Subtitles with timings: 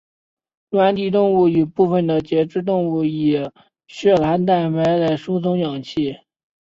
[0.71, 3.51] 软体动物与部分的节肢动物以
[3.87, 6.17] 血蓝蛋白来输送氧气。